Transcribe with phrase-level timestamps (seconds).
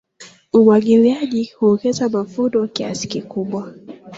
[0.53, 3.73] Umwagiliaji huongeza mavuno kiasi kikubwa.